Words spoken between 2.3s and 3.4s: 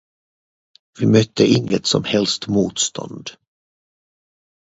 motstånd.